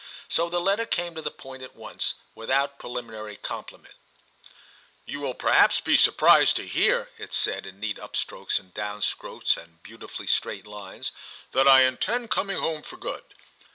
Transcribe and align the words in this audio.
So 0.27 0.49
the 0.49 0.59
letter 0.59 0.87
came 0.87 1.13
to 1.13 1.21
the 1.21 1.29
point 1.29 1.61
at 1.61 1.75
once, 1.75 2.15
without 2.33 2.79
preliminary 2.79 3.35
compliment. 3.35 3.93
I 3.93 4.01
TIM 4.01 5.13
9 5.13 5.13
*You 5.13 5.19
will 5.19 5.33
perhaps 5.35 5.79
be 5.79 5.95
surprised 5.95 6.55
to 6.55 6.65
hear/ 6.67 7.11
it 7.19 7.31
said, 7.33 7.67
in 7.67 7.79
neat 7.79 7.97
upstrokes 7.99 8.57
and 8.59 8.73
downstrokes 8.73 9.57
and 9.57 9.83
beautifully 9.83 10.25
straight 10.25 10.65
lines, 10.65 11.11
*that 11.51 11.67
I 11.67 11.83
intend 11.83 12.31
coming 12.31 12.57
home 12.57 12.81
for 12.81 12.97
good. 12.97 13.21